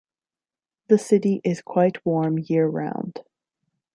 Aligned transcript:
The 0.87 0.97
city 0.97 1.41
is 1.43 1.61
quite 1.61 2.03
warm 2.07 2.39
year-round. 2.39 3.19